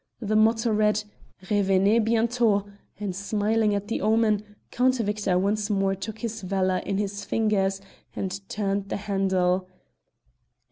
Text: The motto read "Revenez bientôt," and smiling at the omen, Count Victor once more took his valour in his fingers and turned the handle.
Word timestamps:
The 0.19 0.35
motto 0.35 0.71
read 0.71 1.03
"Revenez 1.51 2.01
bientôt," 2.03 2.67
and 2.99 3.15
smiling 3.15 3.75
at 3.75 3.87
the 3.87 4.01
omen, 4.01 4.41
Count 4.71 4.95
Victor 4.97 5.37
once 5.37 5.69
more 5.69 5.93
took 5.93 6.17
his 6.17 6.41
valour 6.41 6.77
in 6.87 6.97
his 6.97 7.23
fingers 7.23 7.79
and 8.15 8.41
turned 8.49 8.89
the 8.89 8.97
handle. 8.97 9.67